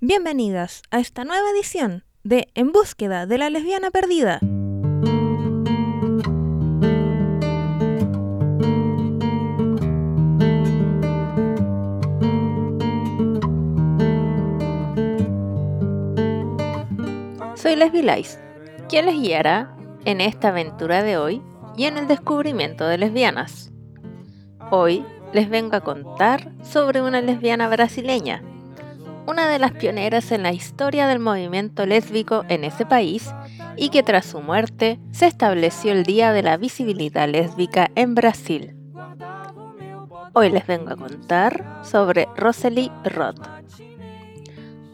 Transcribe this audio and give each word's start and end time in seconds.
Bienvenidas 0.00 0.82
a 0.90 0.98
esta 0.98 1.24
nueva 1.24 1.48
edición 1.50 2.04
de 2.24 2.48
En 2.54 2.72
búsqueda 2.72 3.24
de 3.24 3.38
la 3.38 3.48
lesbiana 3.48 3.90
perdida. 3.90 4.40
Soy 17.54 17.76
Lesbi 17.76 18.02
Lais, 18.02 18.41
quien 18.92 19.06
les 19.06 19.18
guiará 19.18 19.74
en 20.04 20.20
esta 20.20 20.48
aventura 20.48 21.02
de 21.02 21.16
hoy 21.16 21.40
y 21.78 21.84
en 21.84 21.96
el 21.96 22.06
descubrimiento 22.06 22.86
de 22.86 22.98
lesbianas. 22.98 23.72
Hoy 24.70 25.02
les 25.32 25.48
vengo 25.48 25.76
a 25.76 25.80
contar 25.80 26.52
sobre 26.62 27.00
una 27.00 27.22
lesbiana 27.22 27.68
brasileña, 27.68 28.42
una 29.26 29.48
de 29.48 29.58
las 29.58 29.72
pioneras 29.72 30.30
en 30.30 30.42
la 30.42 30.52
historia 30.52 31.06
del 31.06 31.20
movimiento 31.20 31.86
lésbico 31.86 32.44
en 32.50 32.64
ese 32.64 32.84
país 32.84 33.32
y 33.78 33.88
que 33.88 34.02
tras 34.02 34.26
su 34.26 34.42
muerte 34.42 35.00
se 35.10 35.26
estableció 35.26 35.92
el 35.92 36.02
Día 36.02 36.34
de 36.34 36.42
la 36.42 36.58
Visibilidad 36.58 37.26
Lésbica 37.26 37.90
en 37.94 38.14
Brasil. 38.14 38.76
Hoy 40.34 40.50
les 40.50 40.66
vengo 40.66 40.90
a 40.90 40.96
contar 40.96 41.80
sobre 41.82 42.28
Rosalie 42.36 42.92
Roth. 43.04 43.61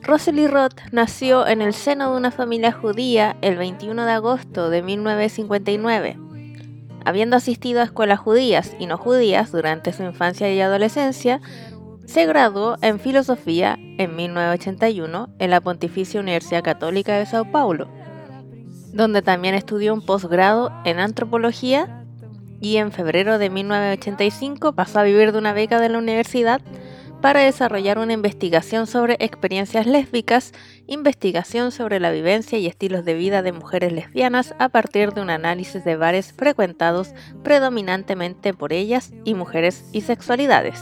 Rosalie 0.02 0.48
Roth 0.48 0.80
nació 0.92 1.46
en 1.46 1.60
el 1.60 1.74
seno 1.74 2.10
de 2.10 2.16
una 2.16 2.30
familia 2.30 2.72
judía 2.72 3.36
el 3.42 3.56
21 3.56 4.04
de 4.06 4.12
agosto 4.12 4.70
de 4.70 4.82
1959. 4.82 6.18
Habiendo 7.04 7.36
asistido 7.36 7.80
a 7.80 7.84
escuelas 7.84 8.20
judías 8.20 8.74
y 8.78 8.86
no 8.86 8.96
judías 8.96 9.52
durante 9.52 9.92
su 9.92 10.02
infancia 10.02 10.52
y 10.52 10.60
adolescencia, 10.60 11.41
se 12.06 12.26
graduó 12.26 12.76
en 12.80 13.00
filosofía 13.00 13.76
en 13.98 14.16
1981 14.16 15.28
en 15.38 15.50
la 15.50 15.60
Pontificia 15.60 16.20
Universidad 16.20 16.62
Católica 16.62 17.19
de 17.19 17.26
Sao 17.26 17.50
Paulo, 17.50 17.88
donde 18.92 19.20
también 19.20 19.54
estudió 19.54 19.92
un 19.92 20.00
posgrado 20.00 20.72
en 20.84 21.00
antropología 21.00 22.04
y 22.60 22.78
en 22.78 22.92
febrero 22.92 23.38
de 23.38 23.50
1985 23.50 24.72
pasó 24.72 25.00
a 25.00 25.04
vivir 25.04 25.32
de 25.32 25.38
una 25.38 25.52
beca 25.52 25.78
de 25.80 25.91
la 25.91 25.98
universidad 25.98 26.60
para 27.20 27.41
desarrollar 27.41 27.98
una 27.98 28.12
investigación 28.12 28.86
sobre 28.86 29.16
experiencias 29.19 29.86
lésbicas, 29.86 30.52
investigación 30.86 31.72
sobre 31.72 31.98
la 31.98 32.12
vivencia 32.12 32.58
y 32.58 32.66
estilos 32.66 33.05
de 33.05 33.14
vida 33.14 33.42
de 33.42 33.52
mujeres 33.52 33.92
lesbianas 33.92 34.55
a 34.58 34.69
partir 34.69 35.12
de 35.12 35.20
un 35.20 35.30
análisis 35.30 35.84
de 35.84 35.97
bares 35.97 36.33
frecuentados 36.33 37.12
predominantemente 37.42 38.54
por 38.54 38.72
ellas 38.72 39.12
y 39.25 39.34
mujeres 39.34 39.84
y 39.92 40.03
sexualidades. 40.03 40.81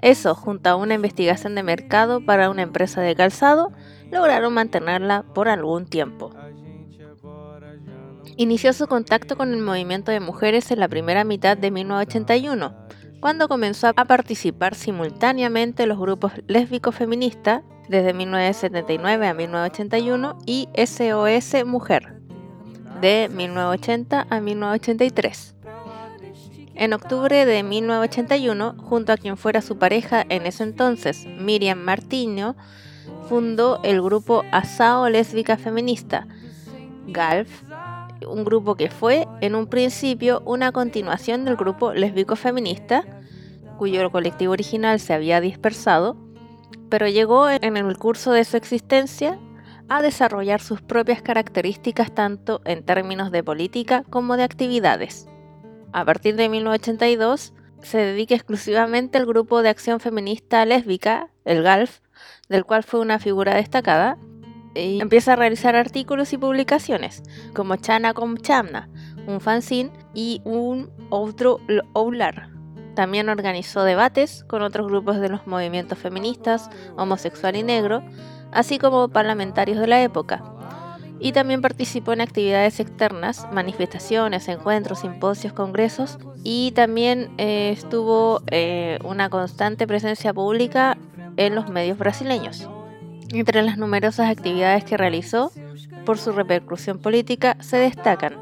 Eso, 0.00 0.34
junto 0.34 0.70
a 0.70 0.76
una 0.76 0.94
investigación 0.94 1.54
de 1.54 1.62
mercado 1.62 2.24
para 2.24 2.50
una 2.50 2.62
empresa 2.62 3.00
de 3.00 3.14
calzado, 3.14 3.72
lograron 4.10 4.54
mantenerla 4.54 5.24
por 5.34 5.48
algún 5.48 5.86
tiempo. 5.86 6.32
Inició 8.36 8.72
su 8.72 8.86
contacto 8.86 9.36
con 9.36 9.52
el 9.52 9.60
movimiento 9.60 10.12
de 10.12 10.20
mujeres 10.20 10.70
en 10.70 10.78
la 10.78 10.88
primera 10.88 11.24
mitad 11.24 11.56
de 11.56 11.72
1981 11.72 12.88
cuando 13.20 13.48
comenzó 13.48 13.88
a 13.88 14.04
participar 14.04 14.74
simultáneamente 14.74 15.82
en 15.82 15.88
los 15.88 15.98
grupos 15.98 16.32
lésbicos 16.46 16.94
feministas 16.94 17.62
desde 17.88 18.12
1979 18.12 19.26
a 19.26 19.34
1981 19.34 20.38
y 20.46 20.68
SOS 20.74 21.64
Mujer 21.64 22.18
de 23.00 23.28
1980 23.32 24.26
a 24.28 24.40
1983. 24.40 25.54
En 26.74 26.92
octubre 26.92 27.44
de 27.44 27.62
1981, 27.64 28.76
junto 28.78 29.12
a 29.12 29.16
quien 29.16 29.36
fuera 29.36 29.62
su 29.62 29.78
pareja 29.78 30.24
en 30.28 30.46
ese 30.46 30.62
entonces, 30.62 31.26
Miriam 31.26 31.78
Martino, 31.78 32.56
fundó 33.28 33.80
el 33.82 34.00
grupo 34.00 34.44
Asao 34.52 35.08
Lésbica 35.08 35.56
Feminista, 35.56 36.28
GALF, 37.08 37.64
un 38.26 38.44
grupo 38.44 38.74
que 38.74 38.90
fue 38.90 39.26
en 39.40 39.54
un 39.54 39.66
principio 39.66 40.42
una 40.44 40.72
continuación 40.72 41.44
del 41.44 41.56
grupo 41.56 41.92
lésbico 41.92 42.36
feminista, 42.36 43.04
cuyo 43.76 44.10
colectivo 44.10 44.52
original 44.52 45.00
se 45.00 45.14
había 45.14 45.40
dispersado, 45.40 46.16
pero 46.88 47.08
llegó 47.08 47.48
en 47.48 47.76
el 47.76 47.96
curso 47.98 48.32
de 48.32 48.44
su 48.44 48.56
existencia 48.56 49.38
a 49.88 50.02
desarrollar 50.02 50.60
sus 50.60 50.82
propias 50.82 51.22
características 51.22 52.12
tanto 52.14 52.60
en 52.64 52.84
términos 52.84 53.30
de 53.30 53.42
política 53.42 54.04
como 54.10 54.36
de 54.36 54.44
actividades. 54.44 55.26
A 55.92 56.04
partir 56.04 56.36
de 56.36 56.48
1982 56.48 57.54
se 57.82 57.98
dedica 57.98 58.34
exclusivamente 58.34 59.18
al 59.18 59.26
grupo 59.26 59.62
de 59.62 59.70
acción 59.70 60.00
feminista 60.00 60.64
lésbica, 60.66 61.30
el 61.44 61.62
GALF, 61.62 62.00
del 62.48 62.64
cual 62.64 62.82
fue 62.82 63.00
una 63.00 63.18
figura 63.18 63.54
destacada, 63.54 64.18
y 64.78 65.00
empieza 65.00 65.32
a 65.32 65.36
realizar 65.36 65.76
artículos 65.76 66.32
y 66.32 66.38
publicaciones, 66.38 67.22
como 67.54 67.76
Chana 67.76 68.14
con 68.14 68.36
Chamna, 68.38 68.88
un 69.26 69.40
fanzine 69.40 69.90
y 70.14 70.40
un 70.44 70.90
otro 71.10 71.60
Oular. 71.94 72.50
También 72.94 73.28
organizó 73.28 73.84
debates 73.84 74.44
con 74.44 74.62
otros 74.62 74.88
grupos 74.88 75.20
de 75.20 75.28
los 75.28 75.46
movimientos 75.46 75.98
feministas, 75.98 76.68
homosexual 76.96 77.54
y 77.56 77.62
negro, 77.62 78.02
así 78.52 78.78
como 78.78 79.08
parlamentarios 79.08 79.78
de 79.78 79.86
la 79.86 80.02
época. 80.02 80.42
Y 81.20 81.32
también 81.32 81.60
participó 81.60 82.12
en 82.12 82.20
actividades 82.20 82.78
externas, 82.78 83.46
manifestaciones, 83.52 84.48
encuentros, 84.48 85.00
simposios, 85.00 85.52
congresos 85.52 86.18
y 86.44 86.72
también 86.72 87.30
eh, 87.38 87.70
estuvo 87.72 88.40
eh, 88.50 88.98
una 89.04 89.28
constante 89.28 89.86
presencia 89.86 90.32
pública 90.32 90.96
en 91.36 91.54
los 91.56 91.68
medios 91.70 91.98
brasileños. 91.98 92.68
Entre 93.30 93.62
las 93.62 93.76
numerosas 93.76 94.30
actividades 94.30 94.84
que 94.84 94.96
realizó, 94.96 95.52
por 96.06 96.18
su 96.18 96.32
repercusión 96.32 96.98
política, 96.98 97.56
se 97.60 97.76
destacan 97.76 98.36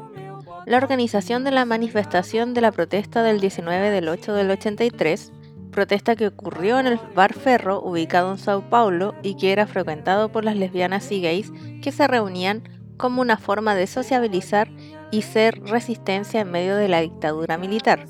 la 0.65 0.77
organización 0.77 1.43
de 1.43 1.51
la 1.51 1.65
manifestación 1.65 2.53
de 2.53 2.61
la 2.61 2.71
protesta 2.71 3.23
del 3.23 3.39
19 3.39 3.89
del 3.89 4.07
8 4.07 4.33
del 4.33 4.51
83, 4.51 5.31
protesta 5.71 6.15
que 6.15 6.27
ocurrió 6.27 6.79
en 6.79 6.87
el 6.87 6.99
Bar 7.15 7.33
Ferro 7.33 7.81
ubicado 7.81 8.31
en 8.31 8.37
Sao 8.37 8.69
Paulo 8.69 9.13
y 9.23 9.35
que 9.35 9.51
era 9.51 9.67
frecuentado 9.67 10.29
por 10.29 10.43
las 10.43 10.55
lesbianas 10.55 11.11
y 11.11 11.21
gays 11.21 11.51
que 11.81 11.91
se 11.91 12.07
reunían 12.07 12.63
como 12.97 13.21
una 13.21 13.37
forma 13.37 13.75
de 13.75 13.87
sociabilizar 13.87 14.69
y 15.11 15.21
ser 15.21 15.61
resistencia 15.61 16.41
en 16.41 16.51
medio 16.51 16.75
de 16.75 16.87
la 16.87 17.01
dictadura 17.01 17.57
militar. 17.57 18.05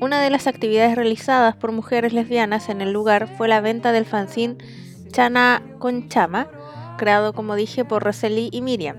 Una 0.00 0.20
de 0.20 0.30
las 0.30 0.46
actividades 0.46 0.96
realizadas 0.96 1.56
por 1.56 1.72
mujeres 1.72 2.12
lesbianas 2.12 2.68
en 2.68 2.80
el 2.80 2.92
lugar 2.92 3.28
fue 3.36 3.48
la 3.48 3.60
venta 3.60 3.92
del 3.92 4.04
fanzine 4.04 4.58
Chana 5.08 5.62
con 5.78 6.08
Chama, 6.08 6.48
creado 6.96 7.32
como 7.32 7.54
dije 7.54 7.84
por 7.84 8.02
Roseli 8.02 8.48
y 8.52 8.62
Miriam. 8.62 8.96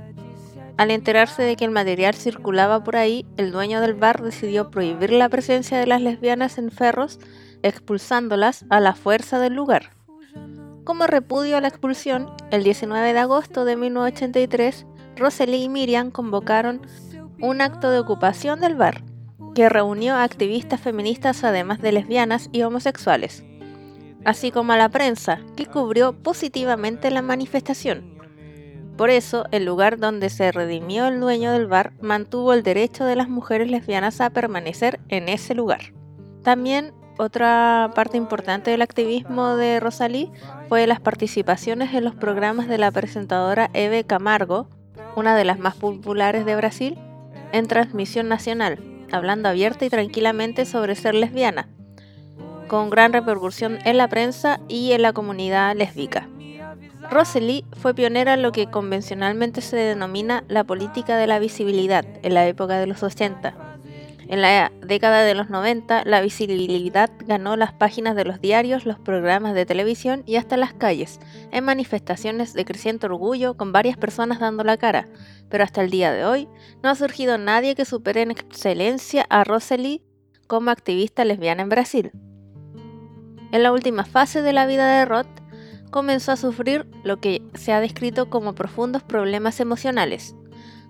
Al 0.78 0.92
enterarse 0.92 1.44
de 1.44 1.56
que 1.56 1.66
el 1.66 1.72
material 1.72 2.16
circulaba 2.16 2.84
por 2.84 2.96
ahí, 2.96 3.26
el 3.38 3.52
dueño 3.52 3.82
del 3.82 3.96
bar 3.96 4.24
decidió 4.24 4.72
prohibir 4.72 5.12
la 5.12 5.30
presencia 5.30 5.78
de 5.78 5.86
las 5.86 6.02
lesbianas 6.02 6.58
en 6.58 6.72
ferros, 6.72 7.20
expulsándolas 7.64 8.66
a 8.70 8.80
la 8.80 8.96
fuerza 8.96 9.40
del 9.40 9.54
lugar. 9.54 9.92
Como 10.86 11.06
repudio 11.06 11.58
a 11.58 11.62
la 11.62 11.68
expulsión, 11.68 12.32
el 12.52 12.64
19 12.64 13.14
de 13.14 13.20
agosto 13.20 13.66
de 13.66 13.76
1983, 13.76 14.86
Roseli 15.18 15.64
y 15.64 15.70
Miriam 15.70 16.12
convocaron 16.12 16.82
un 17.42 17.62
acto 17.62 17.92
de 17.92 18.00
ocupación 18.00 18.62
del 18.62 18.76
bar, 18.76 19.04
que 19.54 19.68
reunió 19.68 20.16
a 20.16 20.24
activistas 20.24 20.80
feministas 20.80 21.44
además 21.44 21.82
de 21.82 21.92
lesbianas 21.92 22.50
y 22.54 22.62
homosexuales 22.62 23.44
así 24.26 24.52
como 24.52 24.74
a 24.74 24.78
la 24.78 24.90
prensa, 24.90 25.40
que 25.56 25.66
cubrió 25.66 26.14
positivamente 26.14 27.12
la 27.12 27.22
manifestación. 27.22 28.18
Por 28.98 29.10
eso, 29.10 29.46
el 29.52 29.64
lugar 29.64 29.98
donde 29.98 30.30
se 30.30 30.52
redimió 30.52 31.08
el 31.08 31.22
dueño 31.22 31.54
del 31.54 31.68
bar 31.68 31.94
mantuvo 32.02 32.54
el 32.54 32.64
derecho 32.64 33.06
de 33.06 33.16
las 33.16 33.30
mujeres 33.30 33.72
lesbianas 33.72 34.20
a 34.20 34.30
permanecer 34.30 35.00
en 35.08 35.30
ese 35.30 35.56
lugar. 35.56 35.94
También 36.44 36.94
otra 37.18 37.92
parte 37.96 38.18
importante 38.18 38.72
del 38.72 38.82
activismo 38.82 39.56
de 39.56 39.80
Rosalí 39.80 40.32
fue 40.68 40.88
las 40.88 41.00
participaciones 41.00 41.94
en 41.94 42.04
los 42.04 42.16
programas 42.16 42.68
de 42.68 42.78
la 42.78 42.92
presentadora 42.92 43.70
Eve 43.74 44.04
Camargo, 44.04 44.70
una 45.16 45.36
de 45.36 45.46
las 45.46 45.60
más 45.60 45.76
populares 45.76 46.46
de 46.46 46.56
Brasil, 46.56 46.98
en 47.52 47.68
transmisión 47.68 48.28
nacional, 48.28 48.80
hablando 49.12 49.50
abierta 49.50 49.86
y 49.86 49.90
tranquilamente 49.90 50.66
sobre 50.66 50.96
ser 50.96 51.16
lesbiana, 51.16 51.68
con 52.70 52.90
gran 52.90 53.12
repercusión 53.12 53.80
en 53.84 53.98
la 53.98 54.08
prensa 54.08 54.62
y 54.70 54.94
en 54.94 55.02
la 55.02 55.12
comunidad 55.12 55.76
lésbica. 55.76 56.30
Rosalie 57.12 57.66
fue 57.74 57.94
pionera 57.94 58.36
en 58.36 58.44
lo 58.44 58.52
que 58.52 58.70
convencionalmente 58.70 59.62
se 59.62 59.76
denomina 59.76 60.44
la 60.48 60.64
política 60.64 61.18
de 61.18 61.28
la 61.28 61.40
visibilidad 61.40 62.06
en 62.22 62.34
la 62.34 62.48
época 62.48 62.78
de 62.80 62.88
los 62.88 63.04
80. 63.04 63.56
En 64.28 64.44
la 64.44 64.72
década 64.86 65.24
de 65.24 65.34
los 65.34 65.50
90, 65.50 66.04
la 66.06 66.22
visibilidad 66.22 67.10
ganó 67.26 67.58
las 67.58 67.74
páginas 67.74 68.16
de 68.16 68.26
los 68.26 68.40
diarios, 68.40 68.86
los 68.86 69.00
programas 69.00 69.56
de 69.56 69.66
televisión 69.66 70.22
y 70.28 70.36
hasta 70.36 70.56
las 70.56 70.72
calles, 70.72 71.20
en 71.52 71.64
manifestaciones 71.64 72.54
de 72.54 72.64
creciente 72.64 73.08
orgullo 73.08 73.58
con 73.58 73.72
varias 73.72 73.98
personas 73.98 74.40
dando 74.40 74.64
la 74.64 74.78
cara. 74.78 75.08
Pero 75.50 75.64
hasta 75.64 75.82
el 75.82 75.90
día 75.90 76.12
de 76.12 76.26
hoy, 76.26 76.48
no 76.84 76.90
ha 76.90 76.96
surgido 76.96 77.40
nadie 77.40 77.74
que 77.74 77.86
supere 77.86 78.22
en 78.22 78.30
excelencia 78.30 79.26
a 79.32 79.44
Rosalie 79.44 80.04
como 80.46 80.70
activista 80.70 81.26
lesbiana 81.26 81.64
en 81.64 81.70
Brasil. 81.70 82.12
En 83.52 83.64
la 83.64 83.72
última 83.72 84.06
fase 84.06 84.42
de 84.42 84.54
la 84.54 84.68
vida 84.68 84.88
de 84.88 85.06
Roth, 85.06 85.28
comenzó 85.90 86.32
a 86.32 86.38
sufrir 86.38 86.86
lo 87.04 87.20
que 87.20 87.42
se 87.56 87.74
ha 87.74 87.80
descrito 87.80 88.30
como 88.30 88.54
profundos 88.54 89.02
problemas 89.02 89.60
emocionales. 89.60 90.36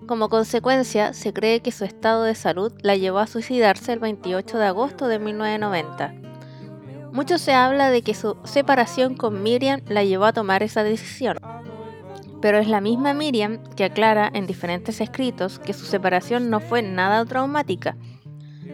Como 0.06 0.28
consecuencia, 0.28 1.12
se 1.14 1.32
cree 1.32 1.60
que 1.60 1.72
su 1.72 1.84
estado 1.84 2.24
de 2.24 2.34
salud 2.34 2.72
la 2.82 2.96
llevó 2.96 3.18
a 3.18 3.26
suicidarse 3.26 3.92
el 3.92 3.98
28 3.98 4.58
de 4.58 4.66
agosto 4.66 5.08
de 5.08 5.18
1990. 5.18 6.14
Mucho 7.12 7.38
se 7.38 7.52
habla 7.52 7.90
de 7.90 8.02
que 8.02 8.14
su 8.14 8.36
separación 8.44 9.14
con 9.14 9.42
Miriam 9.42 9.80
la 9.88 10.04
llevó 10.04 10.26
a 10.26 10.32
tomar 10.32 10.62
esa 10.62 10.82
decisión. 10.82 11.38
Pero 12.42 12.58
es 12.58 12.68
la 12.68 12.80
misma 12.80 13.14
Miriam 13.14 13.62
que 13.76 13.84
aclara 13.84 14.30
en 14.32 14.46
diferentes 14.46 15.00
escritos 15.00 15.58
que 15.58 15.72
su 15.72 15.86
separación 15.86 16.50
no 16.50 16.60
fue 16.60 16.82
nada 16.82 17.24
traumática, 17.24 17.96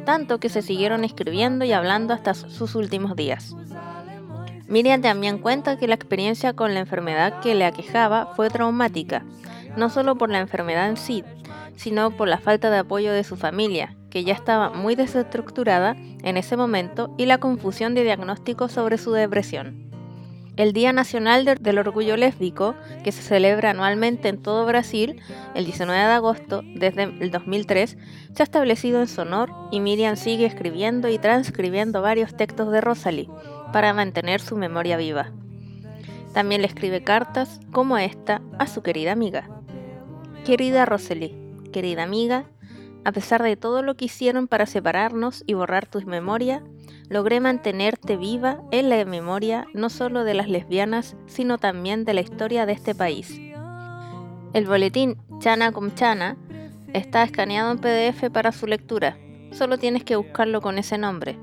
tanto 0.04 0.38
que 0.38 0.48
se 0.48 0.62
siguieron 0.62 1.04
escribiendo 1.04 1.64
y 1.64 1.72
hablando 1.72 2.14
hasta 2.14 2.34
sus 2.34 2.74
últimos 2.74 3.16
días. 3.16 3.54
Miriam 4.68 5.00
también 5.00 5.38
cuenta 5.38 5.78
que 5.78 5.86
la 5.86 5.94
experiencia 5.94 6.54
con 6.54 6.74
la 6.74 6.80
enfermedad 6.80 7.40
que 7.40 7.54
le 7.54 7.64
aquejaba 7.64 8.32
fue 8.34 8.50
traumática, 8.50 9.24
no 9.76 9.90
solo 9.90 10.16
por 10.16 10.30
la 10.30 10.40
enfermedad 10.40 10.88
en 10.88 10.96
sí, 10.96 11.22
sino 11.76 12.10
por 12.10 12.26
la 12.26 12.38
falta 12.38 12.70
de 12.70 12.78
apoyo 12.78 13.12
de 13.12 13.22
su 13.22 13.36
familia, 13.36 13.96
que 14.10 14.24
ya 14.24 14.32
estaba 14.32 14.70
muy 14.70 14.96
desestructurada 14.96 15.96
en 16.22 16.36
ese 16.36 16.56
momento, 16.56 17.14
y 17.16 17.26
la 17.26 17.38
confusión 17.38 17.94
de 17.94 18.02
diagnósticos 18.02 18.72
sobre 18.72 18.98
su 18.98 19.12
depresión. 19.12 19.86
El 20.56 20.72
Día 20.72 20.94
Nacional 20.94 21.44
del 21.44 21.78
Orgullo 21.78 22.16
Lésbico, 22.16 22.74
que 23.04 23.12
se 23.12 23.20
celebra 23.20 23.70
anualmente 23.70 24.30
en 24.30 24.40
todo 24.40 24.64
Brasil, 24.64 25.20
el 25.54 25.66
19 25.66 26.00
de 26.00 26.12
agosto 26.12 26.62
desde 26.64 27.02
el 27.02 27.30
2003, 27.30 27.98
se 28.32 28.42
ha 28.42 28.44
establecido 28.44 29.00
en 29.00 29.06
su 29.06 29.20
honor 29.20 29.52
y 29.70 29.80
Miriam 29.80 30.16
sigue 30.16 30.46
escribiendo 30.46 31.10
y 31.10 31.18
transcribiendo 31.18 32.00
varios 32.00 32.34
textos 32.38 32.72
de 32.72 32.80
Rosalie, 32.80 33.28
para 33.72 33.92
mantener 33.92 34.40
su 34.40 34.56
memoria 34.56 34.96
viva. 34.96 35.32
También 36.32 36.60
le 36.60 36.66
escribe 36.66 37.02
cartas 37.02 37.60
como 37.72 37.96
esta 37.98 38.42
a 38.58 38.66
su 38.66 38.82
querida 38.82 39.12
amiga. 39.12 39.48
Querida 40.44 40.84
Rosalie, 40.84 41.34
querida 41.72 42.02
amiga, 42.02 42.44
a 43.04 43.12
pesar 43.12 43.42
de 43.42 43.56
todo 43.56 43.82
lo 43.82 43.94
que 43.94 44.06
hicieron 44.06 44.48
para 44.48 44.66
separarnos 44.66 45.44
y 45.46 45.54
borrar 45.54 45.86
tu 45.86 46.00
memoria, 46.02 46.62
logré 47.08 47.40
mantenerte 47.40 48.16
viva 48.16 48.60
en 48.72 48.90
la 48.90 49.04
memoria 49.04 49.66
no 49.74 49.90
solo 49.90 50.24
de 50.24 50.34
las 50.34 50.48
lesbianas, 50.48 51.16
sino 51.26 51.56
también 51.56 52.04
de 52.04 52.14
la 52.14 52.20
historia 52.20 52.66
de 52.66 52.72
este 52.72 52.94
país. 52.94 53.40
El 54.52 54.66
boletín 54.66 55.18
Chana 55.38 55.70
con 55.70 55.94
Chana 55.94 56.36
está 56.92 57.22
escaneado 57.22 57.70
en 57.70 57.78
PDF 57.78 58.30
para 58.32 58.52
su 58.52 58.66
lectura. 58.66 59.18
Solo 59.52 59.78
tienes 59.78 60.02
que 60.02 60.16
buscarlo 60.16 60.60
con 60.60 60.78
ese 60.78 60.98
nombre, 60.98 61.38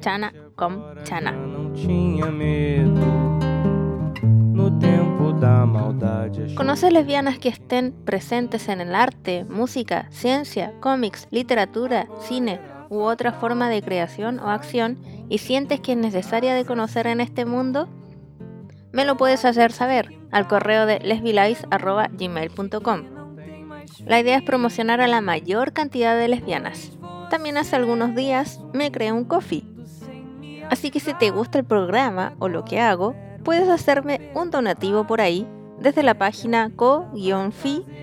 Chana 0.00 0.32
com 0.54 0.82
Chana. 1.02 1.57
¿Conoces 6.56 6.92
lesbianas 6.92 7.38
que 7.38 7.48
estén 7.48 7.92
presentes 8.04 8.68
en 8.68 8.80
el 8.80 8.94
arte, 8.94 9.44
música, 9.44 10.06
ciencia, 10.10 10.72
cómics, 10.80 11.28
literatura, 11.30 12.08
cine 12.20 12.60
u 12.90 13.02
otra 13.02 13.32
forma 13.32 13.68
de 13.68 13.82
creación 13.82 14.40
o 14.40 14.50
acción 14.50 14.98
y 15.28 15.38
sientes 15.38 15.80
que 15.80 15.92
es 15.92 15.98
necesaria 15.98 16.54
de 16.54 16.64
conocer 16.64 17.06
en 17.06 17.20
este 17.20 17.44
mundo? 17.44 17.88
Me 18.92 19.04
lo 19.04 19.16
puedes 19.16 19.44
hacer 19.44 19.70
saber 19.72 20.12
al 20.32 20.48
correo 20.48 20.86
de 20.86 20.98
lesbilice.gmail.com. 21.00 23.02
La 24.06 24.20
idea 24.20 24.36
es 24.36 24.42
promocionar 24.42 25.00
a 25.00 25.06
la 25.06 25.20
mayor 25.20 25.72
cantidad 25.72 26.18
de 26.18 26.28
lesbianas. 26.28 26.92
También 27.30 27.58
hace 27.58 27.76
algunos 27.76 28.14
días 28.14 28.60
me 28.72 28.90
creé 28.90 29.12
un 29.12 29.24
coffee 29.24 29.67
Así 30.70 30.90
que 30.90 31.00
si 31.00 31.14
te 31.14 31.30
gusta 31.30 31.58
el 31.58 31.64
programa 31.64 32.34
o 32.38 32.48
lo 32.48 32.64
que 32.64 32.80
hago, 32.80 33.14
puedes 33.42 33.68
hacerme 33.68 34.30
un 34.34 34.50
donativo 34.50 35.06
por 35.06 35.20
ahí 35.20 35.46
desde 35.80 36.02
la 36.02 36.18
página 36.18 36.70
co-fi.com 36.74 37.98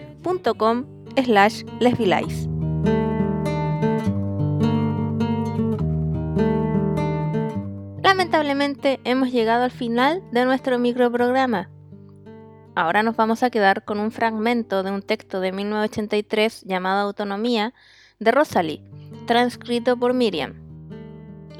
slash 1.23 1.63
lesbilice. 1.79 2.50
Lamentablemente 8.01 9.00
hemos 9.03 9.31
llegado 9.31 9.63
al 9.63 9.71
final 9.71 10.23
de 10.31 10.45
nuestro 10.45 10.79
microprograma. 10.79 11.69
Ahora 12.75 13.03
nos 13.03 13.15
vamos 13.15 13.44
a 13.44 13.50
quedar 13.50 13.85
con 13.85 14.00
un 14.00 14.12
fragmento 14.12 14.83
de 14.83 14.91
un 14.91 15.01
texto 15.01 15.39
de 15.39 15.51
1983 15.51 16.63
llamado 16.63 17.01
Autonomía 17.01 17.73
de 18.19 18.31
Rosalie, 18.31 18.83
transcrito 19.27 19.97
por 19.97 20.13
Miriam. 20.13 20.64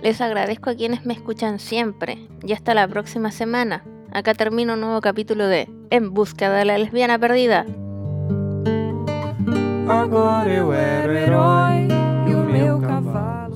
Les 0.02 0.22
agradezco 0.22 0.70
a 0.70 0.76
quienes 0.76 1.06
me 1.06 1.14
escuchan 1.14 1.60
siempre 1.60 2.28
y 2.44 2.54
hasta 2.54 2.74
la 2.74 2.88
próxima 2.88 3.32
semana. 3.32 3.84
Acá 4.12 4.34
termino 4.34 4.74
un 4.74 4.82
nuevo 4.82 5.02
capítulo 5.02 5.48
de 5.48 5.70
En 5.90 6.14
busca 6.14 6.52
de 6.52 6.66
la 6.66 6.78
lesbiana 6.78 7.18
perdida. 7.18 7.66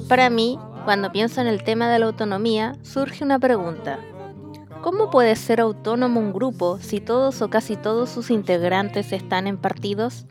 Para 0.07 0.29
mí, 0.29 0.59
cuando 0.85 1.11
pienso 1.11 1.41
en 1.41 1.47
el 1.47 1.63
tema 1.63 1.89
de 1.89 1.99
la 1.99 2.05
autonomía, 2.07 2.75
surge 2.81 3.23
una 3.23 3.39
pregunta. 3.39 3.99
¿Cómo 4.81 5.09
puede 5.09 5.35
ser 5.35 5.59
autónomo 5.59 6.19
un 6.19 6.33
grupo 6.33 6.77
si 6.79 6.99
todos 6.99 7.41
o 7.41 7.49
casi 7.49 7.75
todos 7.75 8.09
sus 8.09 8.31
integrantes 8.31 9.11
están 9.11 9.45
en 9.45 9.57
partidos? 9.57 10.25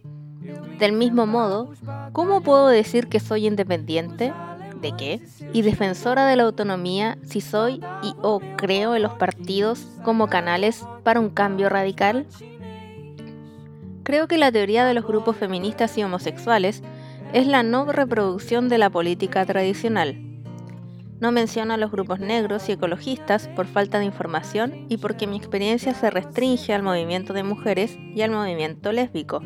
Del 0.78 0.92
mismo 0.92 1.26
modo, 1.26 1.72
¿cómo 2.12 2.42
puedo 2.42 2.68
decir 2.68 3.08
que 3.08 3.20
soy 3.20 3.46
independiente? 3.46 4.32
¿De 4.80 4.92
qué? 4.96 5.20
Y 5.52 5.62
defensora 5.62 6.26
de 6.26 6.36
la 6.36 6.44
autonomía 6.44 7.18
si 7.22 7.40
soy 7.40 7.80
y 8.02 8.14
o 8.22 8.40
creo 8.56 8.94
en 8.94 9.02
los 9.02 9.14
partidos 9.14 9.88
como 10.04 10.28
canales 10.28 10.84
para 11.02 11.20
un 11.20 11.30
cambio 11.30 11.68
radical. 11.68 12.26
Creo 14.04 14.28
que 14.28 14.38
la 14.38 14.52
teoría 14.52 14.84
de 14.84 14.94
los 14.94 15.04
grupos 15.04 15.36
feministas 15.36 15.98
y 15.98 16.04
homosexuales 16.04 16.82
es 17.32 17.46
la 17.46 17.62
no 17.62 17.90
reproducción 17.90 18.68
de 18.68 18.78
la 18.78 18.88
política 18.88 19.44
tradicional. 19.44 20.16
No 21.20 21.32
menciona 21.32 21.74
a 21.74 21.78
los 21.78 21.90
grupos 21.90 22.20
negros 22.20 22.68
y 22.68 22.72
ecologistas 22.72 23.48
por 23.48 23.66
falta 23.66 23.98
de 23.98 24.04
información 24.04 24.86
y 24.88 24.98
porque 24.98 25.26
mi 25.26 25.36
experiencia 25.36 25.92
se 25.92 26.10
restringe 26.10 26.72
al 26.72 26.84
movimiento 26.84 27.32
de 27.32 27.42
mujeres 27.42 27.98
y 28.14 28.22
al 28.22 28.30
movimiento 28.30 28.92
lésbico. 28.92 29.42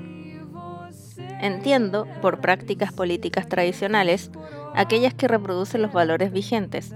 Entiendo, 1.40 2.06
por 2.20 2.40
prácticas 2.40 2.92
políticas 2.92 3.48
tradicionales, 3.48 4.30
aquellas 4.74 5.14
que 5.14 5.28
reproducen 5.28 5.82
los 5.82 5.92
valores 5.92 6.32
vigentes. 6.32 6.94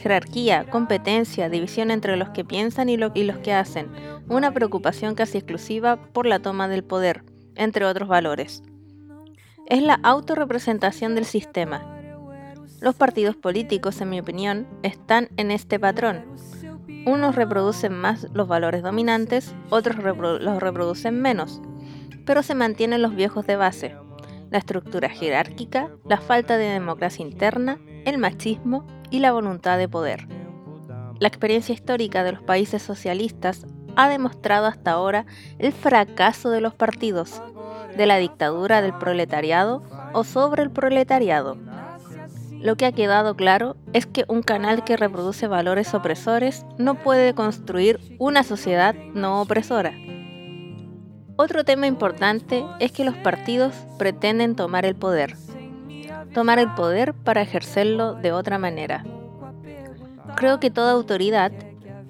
Jerarquía, 0.00 0.64
competencia, 0.64 1.48
división 1.48 1.90
entre 1.90 2.16
los 2.16 2.28
que 2.30 2.44
piensan 2.44 2.88
y, 2.88 2.96
los 2.96 3.12
que 3.38 3.52
hacen, 3.52 3.88
una 4.28 4.52
preocupación 4.52 5.14
casi 5.14 5.38
exclusiva 5.38 5.96
por 5.96 6.26
la 6.26 6.40
toma 6.40 6.68
del 6.68 6.84
poder, 6.84 7.24
entre 7.54 7.86
otros 7.86 8.08
valores. 8.08 8.62
Es 9.66 9.82
la 9.82 9.94
autorrepresentación 10.02 11.14
del 11.14 11.24
sistema. 11.24 11.90
Los 12.80 12.94
partidos 12.94 13.36
políticos, 13.36 14.00
en 14.02 14.10
mi 14.10 14.20
opinión, 14.20 14.66
están 14.82 15.28
en 15.38 15.50
este 15.50 15.80
patrón. 15.80 16.26
Unos 17.06 17.34
reproducen 17.34 17.94
más 17.94 18.26
los 18.34 18.46
valores 18.46 18.82
dominantes, 18.82 19.54
otros 19.70 19.96
los 19.96 20.60
reproducen 20.60 21.20
menos, 21.20 21.62
pero 22.26 22.42
se 22.42 22.54
mantienen 22.54 23.00
los 23.00 23.14
viejos 23.14 23.46
de 23.46 23.56
base, 23.56 23.96
la 24.54 24.58
estructura 24.58 25.08
jerárquica, 25.08 25.90
la 26.08 26.18
falta 26.18 26.56
de 26.56 26.66
democracia 26.66 27.26
interna, 27.26 27.80
el 28.04 28.18
machismo 28.18 28.86
y 29.10 29.18
la 29.18 29.32
voluntad 29.32 29.78
de 29.78 29.88
poder. 29.88 30.28
La 31.18 31.26
experiencia 31.26 31.74
histórica 31.74 32.22
de 32.22 32.30
los 32.30 32.42
países 32.44 32.80
socialistas 32.80 33.66
ha 33.96 34.08
demostrado 34.08 34.66
hasta 34.66 34.92
ahora 34.92 35.26
el 35.58 35.72
fracaso 35.72 36.50
de 36.50 36.60
los 36.60 36.72
partidos, 36.72 37.42
de 37.96 38.06
la 38.06 38.18
dictadura 38.18 38.80
del 38.80 38.96
proletariado 38.96 39.82
o 40.12 40.22
sobre 40.22 40.62
el 40.62 40.70
proletariado. 40.70 41.56
Lo 42.60 42.76
que 42.76 42.86
ha 42.86 42.92
quedado 42.92 43.34
claro 43.34 43.74
es 43.92 44.06
que 44.06 44.24
un 44.28 44.42
canal 44.42 44.84
que 44.84 44.96
reproduce 44.96 45.48
valores 45.48 45.94
opresores 45.94 46.64
no 46.78 46.94
puede 46.94 47.34
construir 47.34 47.98
una 48.20 48.44
sociedad 48.44 48.94
no 49.14 49.40
opresora. 49.40 49.94
Otro 51.36 51.64
tema 51.64 51.88
importante 51.88 52.64
es 52.78 52.92
que 52.92 53.04
los 53.04 53.16
partidos 53.16 53.74
pretenden 53.98 54.54
tomar 54.54 54.86
el 54.86 54.94
poder. 54.94 55.34
Tomar 56.32 56.60
el 56.60 56.72
poder 56.74 57.12
para 57.12 57.42
ejercerlo 57.42 58.14
de 58.14 58.30
otra 58.30 58.58
manera. 58.58 59.04
Creo 60.36 60.60
que 60.60 60.70
toda 60.70 60.92
autoridad, 60.92 61.50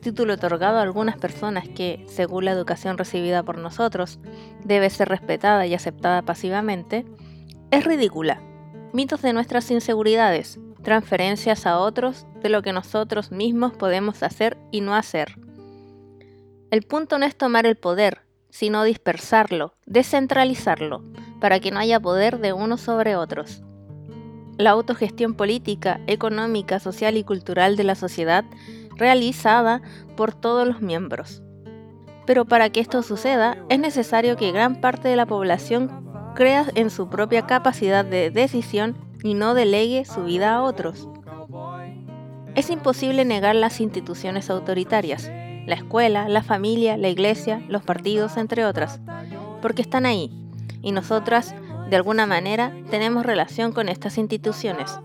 título 0.03 0.35
otorgado 0.35 0.77
a 0.77 0.83
algunas 0.83 1.17
personas 1.17 1.67
que, 1.67 2.05
según 2.07 2.45
la 2.45 2.51
educación 2.51 2.99
recibida 2.99 3.43
por 3.43 3.57
nosotros, 3.57 4.19
debe 4.63 4.91
ser 4.91 5.09
respetada 5.09 5.67
y 5.67 5.73
aceptada 5.73 6.21
pasivamente, 6.21 7.07
es 7.71 7.85
ridícula. 7.85 8.43
Mitos 8.93 9.23
de 9.23 9.33
nuestras 9.33 9.71
inseguridades, 9.71 10.59
transferencias 10.83 11.67
a 11.67 11.79
otros 11.79 12.27
de 12.43 12.51
lo 12.51 12.61
que 12.61 12.75
nosotros 12.75 13.31
mismos 13.31 13.73
podemos 13.73 14.23
hacer 14.23 14.59
y 14.71 14.83
no 14.83 14.95
hacer. 14.95 15.37
El 16.71 16.83
punto 16.83 17.19
no 17.19 17.25
es 17.25 17.37
tomar 17.37 17.65
el 17.65 17.77
poder, 17.77 18.24
sino 18.55 18.85
dispersarlo, 18.85 19.75
descentralizarlo, 19.85 21.03
para 21.41 21.59
que 21.59 21.73
no 21.73 21.81
haya 21.81 21.99
poder 21.99 22.39
de 22.39 22.53
unos 22.53 22.83
sobre 22.83 23.17
otros. 23.17 23.65
La 24.59 24.71
autogestión 24.71 25.35
política, 25.35 26.01
económica, 26.07 26.79
social 26.79 27.17
y 27.17 27.25
cultural 27.25 27.75
de 27.75 27.83
la 27.83 27.97
sociedad 27.97 28.45
realizada 28.97 29.83
por 30.17 30.35
todos 30.35 30.69
los 30.69 30.81
miembros. 30.81 31.43
Pero 32.27 32.45
para 32.45 32.71
que 32.71 32.79
esto 32.79 33.03
suceda 33.03 33.59
es 33.71 33.81
necesario 33.81 34.37
que 34.37 34.53
gran 34.53 34.81
parte 34.81 35.09
de 35.09 35.17
la 35.17 35.27
población 35.27 35.91
crea 36.37 36.67
en 36.77 36.91
su 36.91 37.09
propia 37.09 37.47
capacidad 37.47 38.05
de 38.05 38.31
decisión 38.31 38.95
y 39.25 39.35
no 39.35 39.55
delegue 39.55 40.05
su 40.05 40.23
vida 40.23 40.55
a 40.55 40.63
otros. 40.63 41.09
Es 42.55 42.71
imposible 42.71 43.25
negar 43.25 43.57
las 43.57 43.81
instituciones 43.81 44.49
autoritarias, 44.49 45.29
la 45.67 45.75
escuela, 45.75 46.29
la 46.29 46.43
familia, 46.43 46.97
la 46.97 47.09
iglesia, 47.09 47.63
los 47.69 47.83
partidos, 47.83 48.37
entre 48.37 48.65
otras, 48.65 49.01
porque 49.63 49.83
están 49.83 50.07
ahí, 50.07 50.31
y 50.83 50.93
nosotras, 50.93 51.55
de 51.89 51.97
alguna 51.97 52.27
manera, 52.27 52.73
tenemos 52.91 53.25
relación 53.25 53.73
con 53.73 53.89
estas 53.89 54.19
instituciones. 54.19 54.99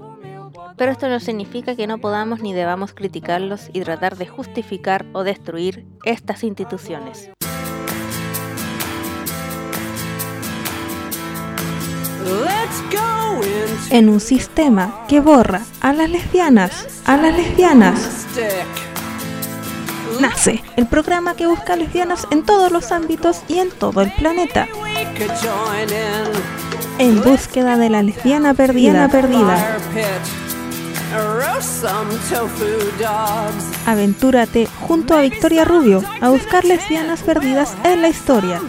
Pero 0.76 0.92
esto 0.92 1.10
no 1.10 1.20
significa 1.20 1.76
que 1.76 1.88
no 1.88 1.98
podamos 1.98 2.42
ni 2.42 2.54
debamos 2.54 2.94
criticarlos 2.94 3.70
y 3.74 3.82
tratar 3.82 4.18
de 4.18 4.28
justificar 4.28 5.06
o 5.14 5.24
destruir 5.24 5.86
estas 6.06 6.44
instituciones. 6.44 7.30
En 13.92 14.10
un 14.10 14.20
sistema 14.20 15.06
que 15.08 15.20
borra 15.20 15.62
a 15.82 15.94
las 15.94 16.10
lesbianas, 16.10 17.02
a 17.06 17.18
las 17.18 17.36
lesbianas 17.36 18.28
nace, 20.20 20.64
el 20.76 20.88
programa 20.88 21.36
que 21.36 21.48
busca 21.48 21.76
lesbianas 21.76 22.28
en 22.32 22.44
todos 22.44 22.72
los 22.72 22.92
ámbitos 22.92 23.42
y 23.48 23.60
en 23.60 23.70
todo 23.72 24.02
el 24.02 24.12
planeta. 24.14 24.68
En 26.98 27.24
búsqueda 27.24 27.78
de 27.78 27.90
la 27.90 28.04
lesbiana 28.04 28.54
perdida, 28.54 29.08
perdida. 29.08 29.78
Aventúrate 33.86 34.68
junto 34.88 35.16
a 35.16 35.22
Victoria 35.22 35.66
Rubio 35.66 36.04
a 36.22 36.30
buscar 36.30 36.66
lesbianas 36.66 37.24
perdidas 37.24 37.76
en 37.84 38.02
la 38.02 38.10
historia. 38.10 38.62